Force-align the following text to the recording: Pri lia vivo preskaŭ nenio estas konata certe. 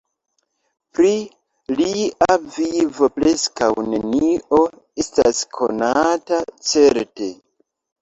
Pri 0.99 1.11
lia 1.81 2.39
vivo 2.57 3.11
preskaŭ 3.19 3.69
nenio 3.93 4.65
estas 5.07 5.45
konata 5.63 6.45
certe. 6.75 7.35